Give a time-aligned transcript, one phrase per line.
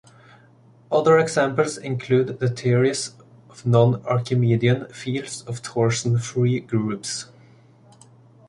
[0.91, 3.11] Other examples include the theories
[3.51, 7.27] of non-archimedean fields and torsion-free groups.